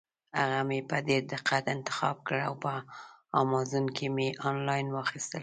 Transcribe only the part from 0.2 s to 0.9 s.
هغه مې